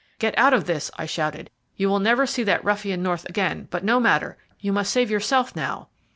"Get 0.17 0.35
out 0.35 0.51
of 0.55 0.65
this," 0.65 0.89
I 0.97 1.05
shouted. 1.05 1.51
"You 1.75 1.87
will 1.87 1.99
never 1.99 2.25
see 2.25 2.41
that 2.41 2.63
ruffian 2.65 3.03
North 3.03 3.23
again; 3.29 3.67
but 3.69 3.83
no 3.83 3.99
matter, 3.99 4.35
you 4.59 4.73
must 4.73 4.91
save 4.91 5.11
yourself 5.11 5.55
now." 5.55 5.89